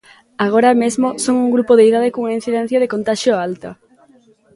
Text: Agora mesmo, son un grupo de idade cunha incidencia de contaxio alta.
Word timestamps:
Agora 0.45 0.71
mesmo, 0.81 1.07
son 1.23 1.35
un 1.43 1.49
grupo 1.55 1.73
de 1.75 1.83
idade 1.89 2.13
cunha 2.13 2.37
incidencia 2.39 2.81
de 2.81 2.91
contaxio 2.93 3.31
alta. 3.47 3.69